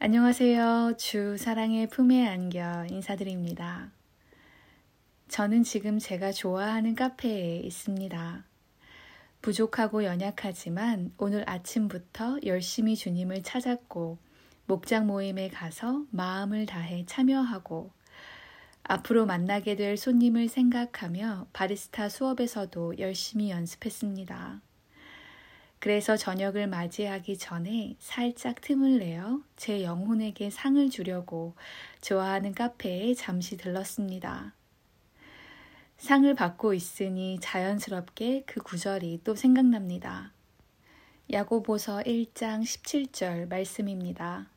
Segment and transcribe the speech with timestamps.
[0.00, 0.94] 안녕하세요.
[0.96, 3.90] 주 사랑의 품에 안겨 인사드립니다.
[5.26, 8.44] 저는 지금 제가 좋아하는 카페에 있습니다.
[9.42, 14.18] 부족하고 연약하지만 오늘 아침부터 열심히 주님을 찾았고
[14.66, 17.90] 목장 모임에 가서 마음을 다해 참여하고
[18.84, 24.60] 앞으로 만나게 될 손님을 생각하며 바리스타 수업에서도 열심히 연습했습니다.
[25.80, 31.54] 그래서 저녁을 맞이하기 전에 살짝 틈을 내어 제 영혼에게 상을 주려고
[32.00, 34.54] 좋아하는 카페에 잠시 들렀습니다.
[35.98, 40.32] 상을 받고 있으니 자연스럽게 그 구절이 또 생각납니다.
[41.30, 44.48] 야고보서 1장 17절 말씀입니다.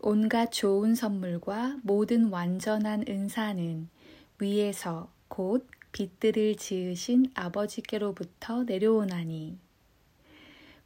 [0.00, 3.88] 온갖 좋은 선물과 모든 완전한 은사는
[4.38, 9.58] 위에서 곧 빛들을 지으신 아버지께로부터 내려오나니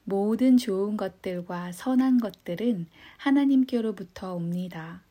[0.04, 2.86] 모든 좋은 것들과 선한 것들은
[3.16, 5.02] 하나님께로부터 옵니다.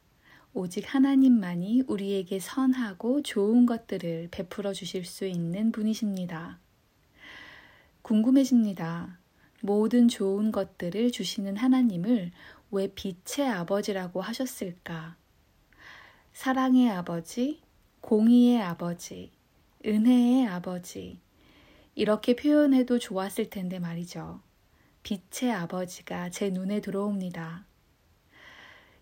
[0.53, 6.59] 오직 하나님만이 우리에게 선하고 좋은 것들을 베풀어 주실 수 있는 분이십니다.
[8.03, 9.17] 궁금해집니다.
[9.61, 12.31] 모든 좋은 것들을 주시는 하나님을
[12.69, 15.15] 왜 빛의 아버지라고 하셨을까?
[16.33, 17.61] 사랑의 아버지,
[18.01, 19.31] 공의의 아버지,
[19.85, 21.19] 은혜의 아버지,
[21.95, 24.41] 이렇게 표현해도 좋았을 텐데 말이죠.
[25.03, 27.65] 빛의 아버지가 제 눈에 들어옵니다.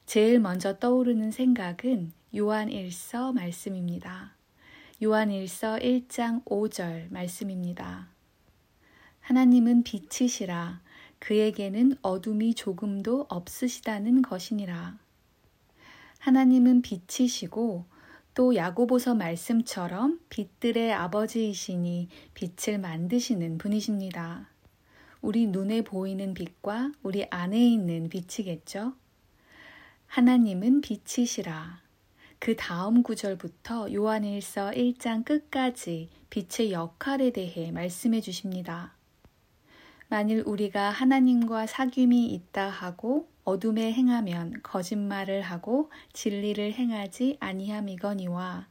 [0.05, 4.35] 제일 먼저 떠오르는 생각은 요한 1서 말씀입니다.
[5.03, 8.09] 요한 1서 1장 5절 말씀입니다.
[9.21, 10.81] 하나님은 빛이시라
[11.19, 14.97] 그에게는 어둠이 조금도 없으시다는 것이니라.
[16.19, 17.85] 하나님은 빛이시고
[18.33, 24.50] 또 야고보서 말씀처럼 빛들의 아버지이시니 빛을 만드시는 분이십니다.
[25.21, 28.93] 우리 눈에 보이는 빛과 우리 안에 있는 빛이겠죠?
[30.07, 31.79] 하나님은 빛이시라.
[32.39, 38.95] 그 다음 구절부터 요한일서 1장 끝까지 빛의 역할에 대해 말씀해 주십니다.
[40.09, 48.67] 만일 우리가 하나님과 사귐이 있다 하고 어둠에 행하면 거짓말을 하고 진리를 행하지 아니함이거니와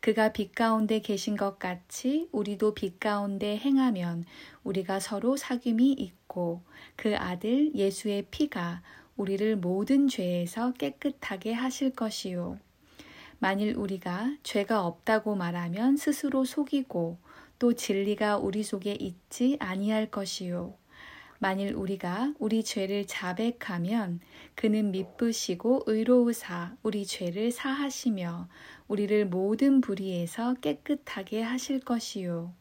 [0.00, 4.24] 그가 빛 가운데 계신 것 같이 우리도 빛 가운데 행하면
[4.64, 6.62] 우리가 서로 사귐이 있고
[6.94, 8.82] 그 아들 예수의 피가
[9.16, 12.58] 우리를 모든 죄에서 깨끗하게 하실 것이요.
[13.38, 17.18] 만일 우리가 죄가 없다고 말하면 스스로 속이고
[17.58, 20.74] 또 진리가 우리 속에 있지 아니할 것이요.
[21.38, 24.20] 만일 우리가 우리 죄를 자백하면
[24.54, 28.48] 그는 미쁘시고 의로우사 우리 죄를 사하시며
[28.88, 32.54] 우리를 모든 불의에서 깨끗하게 하실 것이요.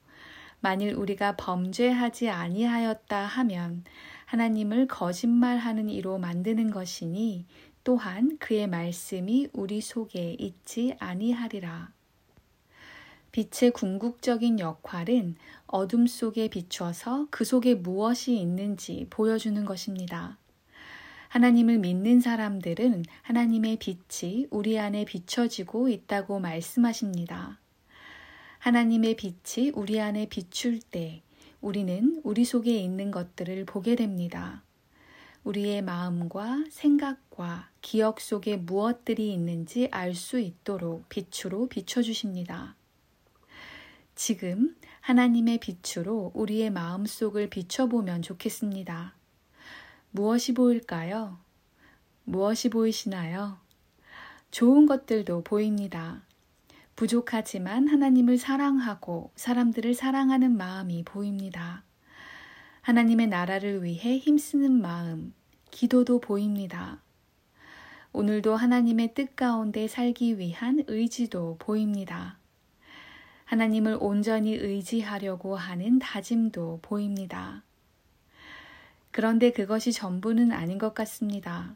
[0.60, 3.84] 만일 우리가 범죄하지 아니하였다 하면
[4.26, 7.46] 하나님을 거짓말하는 이로 만드는 것이니
[7.84, 11.95] 또한 그의 말씀이 우리 속에 있지 아니하리라.
[13.36, 15.36] 빛의 궁극적인 역할은
[15.68, 20.38] 어둠 속에 비춰서 그 속에 무엇이 있는지 보여주는 것입니다.
[21.28, 27.60] 하나님을 믿는 사람들은 하나님의 빛이 우리 안에 비춰지고 있다고 말씀하십니다.
[28.60, 31.22] 하나님의 빛이 우리 안에 비출 때
[31.60, 34.64] 우리는 우리 속에 있는 것들을 보게 됩니다.
[35.44, 42.78] 우리의 마음과 생각과 기억 속에 무엇들이 있는지 알 수 있도록 빛으로 비춰주십니다.
[44.16, 49.14] 지금 하나님의 빛으로 우리의 마음 속을 비춰보면 좋겠습니다.
[50.12, 51.38] 무엇이 보일까요?
[52.24, 53.58] 무엇이 보이시나요?
[54.52, 56.22] 좋은 것들도 보입니다.
[56.96, 61.84] 부족하지만 하나님을 사랑하고 사람들을 사랑하는 마음이 보입니다.
[62.82, 65.34] 하나님의 나라를 위해 힘쓰는 마음,
[65.72, 67.02] 기도도 보입니다.
[68.14, 72.38] 오늘도 하나님의 뜻 가운데 살기 위한 의지도 보입니다.
[73.46, 77.64] 하나님을 온전히 의지하려고 하는 다짐도 보입니다.
[79.12, 81.76] 그런데 그것이 전부는 아닌 것 같습니다.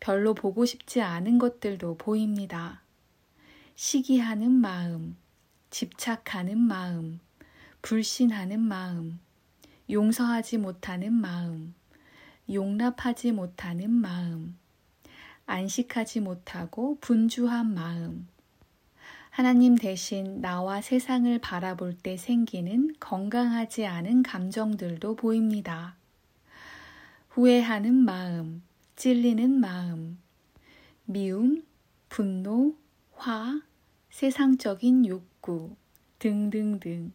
[0.00, 2.80] 별로 보고 싶지 않은 것들도 보입니다.
[3.76, 5.16] 시기하는 마음,
[5.70, 7.20] 집착하는 마음,
[7.82, 9.20] 불신하는 마음,
[9.90, 11.74] 용서하지 못하는 마음,
[12.50, 14.56] 용납하지 못하는 마음,
[15.46, 18.26] 안식하지 못하고 분주한 마음,
[19.30, 25.94] 하나님 대신 나와 세상을 바라볼 때 생기는 건강하지 않은 감정들도 보입니다.
[27.28, 28.62] 후회하는 마음,
[28.96, 30.18] 찔리는 마음,
[31.04, 31.64] 미움,
[32.08, 32.74] 분노,
[33.14, 33.60] 화,
[34.10, 35.76] 세상적인 욕구
[36.18, 37.12] 등등등.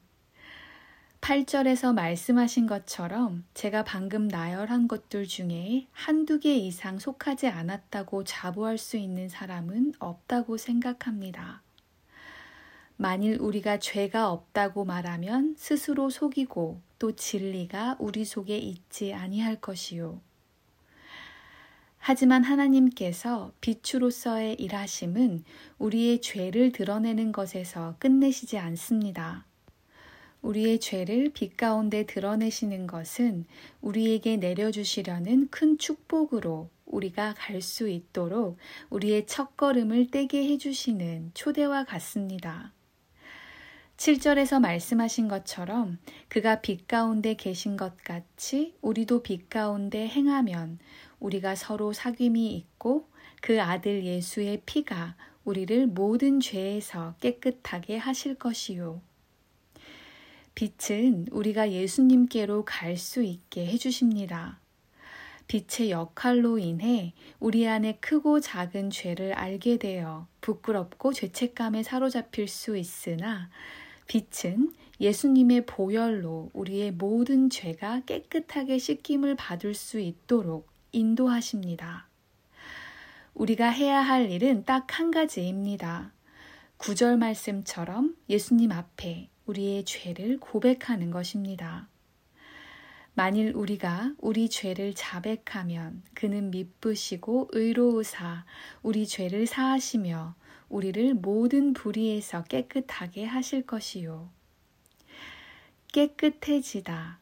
[1.19, 8.95] 8절에서 말씀하신 것처럼 제가 방금 나열한 것들 중에 한두 개 이상 속하지 않았다고 자부할 수
[8.95, 11.64] 있는 사람은 없다고 생각합니다.
[12.97, 20.21] 만일 우리가 죄가 없다고 말하면 스스로 속이고 또 진리가 우리 속에 있지 아니할 것이요.
[21.97, 25.43] 하지만 하나님께서 빛으로서의 일하심은
[25.79, 29.45] 우리의 죄를 드러내는 것에서 끝내시지 않습니다.
[30.43, 33.45] 우리의 죄를 빛 가운데 드러내시는 것은
[33.81, 38.57] 우리에게 내려주시려는 큰 축복으로 우리가 갈 수 있도록
[38.91, 42.71] 우리의 첫걸음을 떼게 해주시는 초대와 같습니다.
[43.97, 50.79] 7절에서 말씀하신 것처럼 그가 빛 가운데 계신 것 같이 우리도 빛 가운데 행하면
[51.19, 53.09] 우리가 서로 사귐이 있고
[53.41, 55.15] 그 아들 예수의 피가
[55.45, 59.01] 우리를 모든 죄에서 깨끗하게 하실 것이요.
[60.55, 64.59] 빛은 우리가 예수님께로 갈 수 있게 해주십니다.
[65.47, 73.49] 빛의 역할로 인해 우리 안에 크고 작은 죄를 알게 되어 부끄럽고 죄책감에 사로잡힐 수 있으나
[74.07, 82.07] 빛은 예수님의 보혈로 우리의 모든 죄가 깨끗하게 씻김을 받을 수 있도록 인도하십니다.
[83.33, 86.13] 우리가 해야 할 일은 딱 한 가지입니다.
[86.77, 91.87] 구절 말씀처럼 예수님 앞에 우리의 죄를 고백하는 것입니다.
[93.13, 98.45] 만일 우리가 우리 죄를 자백하면 그는 미쁘시고 의로우사
[98.83, 100.35] 우리 죄를 사하시며
[100.69, 104.29] 우리를 모든 불의에서 깨끗하게 하실 것이요.
[105.91, 107.19] 깨끗해지다.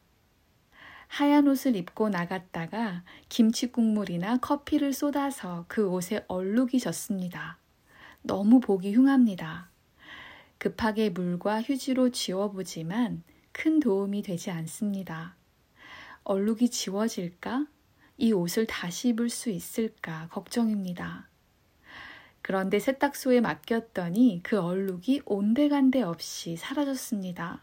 [1.06, 7.58] 하얀 옷을 입고 나갔다가 김치 국물이나 커피를 쏟아서 그 옷에 얼룩이 졌습니다.
[8.22, 9.70] 너무 보기 흉합니다.
[10.58, 15.36] 급하게 물과 휴지로 지워보지만 큰 도움이 되지 않습니다.
[16.24, 17.66] 얼룩이 지워질까?
[18.16, 21.28] 이 옷을 다시 입을 수 있을까 걱정입니다.
[22.46, 27.62] 그런데 세탁소에 맡겼더니 그 얼룩이 온데간데 없이 사라졌습니다.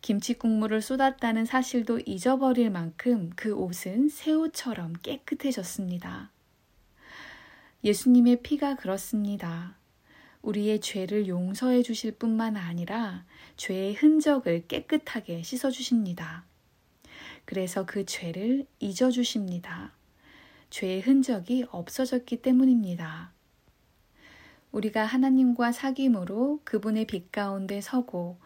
[0.00, 6.30] 김치 국물을 쏟았다는 사실도 잊어버릴 만큼 그 옷은 새 옷처럼 깨끗해졌습니다.
[7.84, 9.76] 예수님의 피가 그렇습니다.
[10.40, 13.26] 우리의 죄를 용서해 주실 뿐만 아니라
[13.58, 16.46] 죄의 흔적을 깨끗하게 씻어 주십니다.
[17.44, 19.92] 그래서 그 죄를 잊어 주십니다.
[20.70, 23.35] 죄의 흔적이 없어졌기 때문입니다.
[24.76, 28.38] 우리가 하나님과 사귐으로 그분의 빛 가운데 서고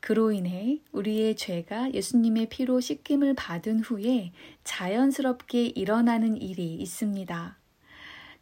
[0.00, 4.32] 그로 인해 우리의 죄가 예수님의 피로 씻김을 받은 후에
[4.64, 7.56] 자연스럽게 일어나는 일이 있습니다.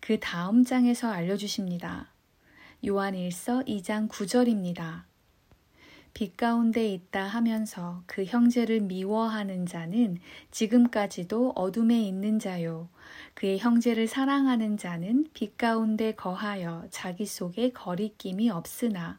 [0.00, 2.08] 그 다음 장에서 알려주십니다.
[2.86, 5.02] 요한 1서 2장 9절입니다.
[6.14, 10.18] 빛 가운데 있다 하면서 그 형제를 미워하는 자는
[10.52, 12.88] 지금까지도 어둠에 있는 자요.
[13.34, 19.18] 그의 형제를 사랑하는 자는 빛 가운데 거하여 자기 속에 거리낌이 없으나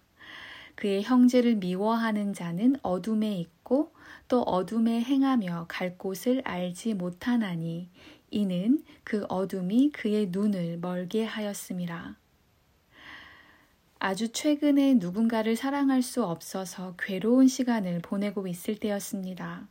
[0.75, 3.91] 그의 형제를 미워하는 자는 어둠에 있고
[4.29, 7.89] 또 어둠에 행하며 갈 곳을 알지 못하나니
[8.31, 12.15] 이는 그 어둠이 그의 눈을 멀게 하였음이라.
[14.07, 19.67] 아주 최근에 누군가를 사랑할 수 없어서 괴로운 시간을 보내고 있을 때였습니다.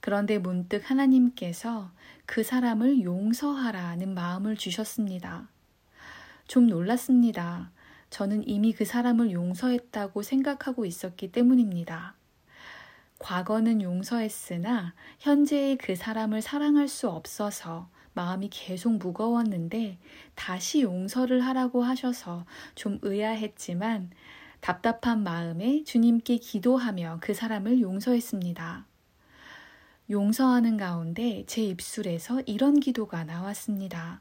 [0.00, 1.90] 그런데 문득 하나님께서
[2.26, 5.48] 그 사람을 용서하라는 마음을 주셨습니다.
[6.48, 7.70] 좀 놀랐습니다.
[8.10, 12.16] 저는 이미 그 사람을 용서했다고 생각하고 있었기 때문입니다.
[13.20, 19.98] 과거는 용서했으나 현재의 그 사람을 사랑할 수 없어서 마음이 계속 무거웠는데
[20.34, 24.10] 다시 용서를 하라고 하셔서 좀 의아했지만
[24.60, 28.86] 답답한 마음에 주님께 기도하며 그 사람을 용서했습니다.
[30.10, 34.20] 용서하는 가운데 제 입술에서 이런 기도가 나왔습니다.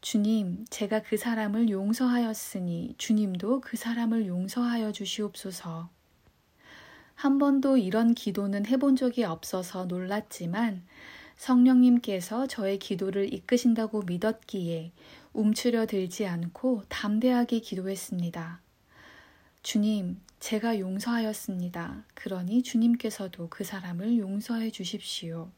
[0.00, 5.88] 주님, 제가 그 사람을 용서하였으니 주님도 그 사람을 용서하여 주시옵소서.
[7.14, 10.84] 한 번도 이런 기도는 해본 적이 없어서 놀랐지만
[11.38, 14.92] 성령님께서 저의 기도를 이끄신다고 믿었기에
[15.32, 18.60] 움츠려 들지 않고 담대하게 기도했습니다.
[19.62, 22.04] 주님, 제가 용서하였습니다.
[22.14, 25.50] 그러니 주님께서도 그 사람을 용서해 주십시오.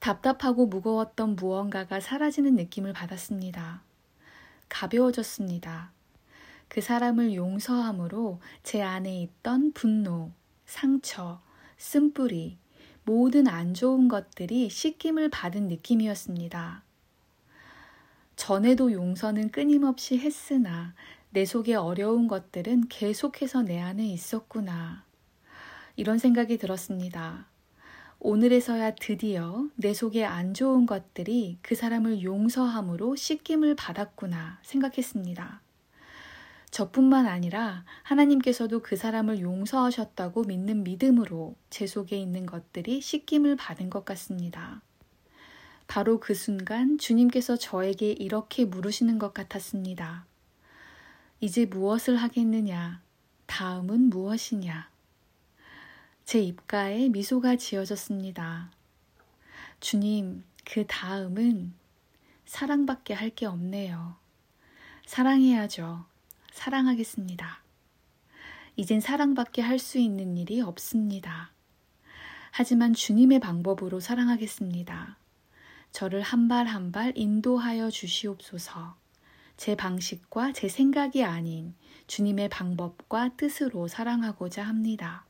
[0.00, 3.82] 답답하고 무거웠던 무언가가 사라지는 느낌을 받았습니다.
[4.68, 5.92] 가벼워졌습니다.
[6.68, 10.32] 그 사람을 용서함으로 제 안에 있던 분노,
[10.66, 11.40] 상처,
[11.78, 12.58] 쓴뿌리,
[13.06, 16.82] 모든 안 좋은 것들이 씻김을 받은 느낌이었습니다.
[18.34, 20.92] 전에도 용서는 끊임없이 했으나
[21.30, 25.04] 내 속에 어려운 것들은 계속해서 내 안에 있었구나.
[25.94, 27.46] 이런 생각이 들었습니다.
[28.18, 35.60] 오늘에서야 드디어 내 속에 안 좋은 것들이 그 사람을 용서함으로 씻김을 받았구나 생각했습니다.
[36.70, 44.04] 저뿐만 아니라 하나님께서도 그 사람을 용서하셨다고 믿는 믿음으로 제 속에 있는 것들이 씻김을 받은 것
[44.04, 44.82] 같습니다.
[45.86, 50.26] 바로 그 순간 주님께서 저에게 이렇게 물으시는 것 같았습니다.
[51.40, 53.00] 이제 무엇을 하겠느냐?
[53.46, 54.90] 다음은 무엇이냐?
[56.24, 58.70] 제 입가에 미소가 지어졌습니다.
[59.78, 61.72] 주님, 그 다음은
[62.46, 64.16] 사랑밖에 할 게 없네요.
[65.06, 66.04] 사랑해야죠.
[66.56, 67.62] 사랑하겠습니다.
[68.76, 71.52] 이젠 사랑밖에 할 수 있는 일이 없습니다.
[72.50, 75.18] 하지만 주님의 방법으로 사랑하겠습니다.
[75.92, 78.96] 저를 한 발 한 발 인도하여 주시옵소서.
[79.58, 81.74] 제 방식과 제 생각이 아닌
[82.06, 85.24] 주님의 방법과 뜻으로 사랑하고자 합니다.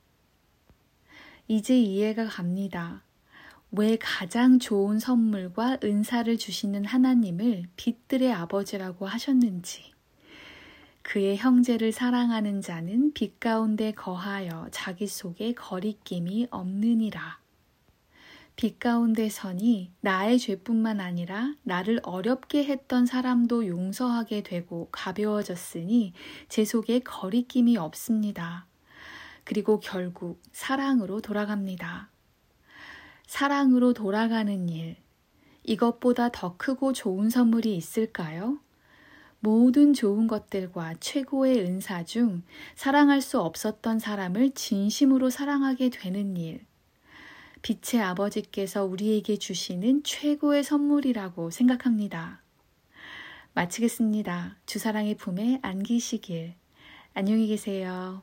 [1.49, 3.03] 이제 이해가 갑니다.
[3.73, 9.96] 왜 가장 좋은 선물과 은사를 주시는 하나님을 빛들의 아버지라고 하셨는지.
[11.07, 17.39] 그의 형제를 사랑하는 자는 빛 가운데 거하여 자기 속에 거리낌이 없느니라.
[18.57, 26.13] 빛 가운데 서니 나의 죄뿐만 아니라 나를 어렵게 했던 사람도 용서하게 되고 가벼워졌으니
[26.49, 28.67] 제 속에 거리낌이 없습니다.
[29.45, 32.11] 그리고 결국 사랑으로 돌아갑니다.
[33.29, 34.97] 사랑으로 돌아가는 일.
[35.63, 38.59] 이것보다 더 크고 좋은 선물이 있을까요?
[39.41, 42.43] 모든 좋은 것들과 최고의 은사 중
[42.75, 46.65] 사랑할 수 없었던 사람을 진심으로 사랑하게 되는 일.
[47.63, 52.43] 빛의 아버지께서 우리에게 주시는 최고의 선물이라고 생각합니다.
[53.55, 54.57] 마치겠습니다.
[54.67, 56.55] 주사랑의 품에 안기시길.
[57.15, 58.23] 안녕히 계세요.